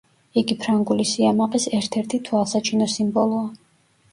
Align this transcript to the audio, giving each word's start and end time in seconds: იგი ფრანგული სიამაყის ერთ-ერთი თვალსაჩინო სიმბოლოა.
იგი 0.41 0.55
ფრანგული 0.61 1.05
სიამაყის 1.09 1.67
ერთ-ერთი 1.81 2.21
თვალსაჩინო 2.31 2.89
სიმბოლოა. 2.95 3.45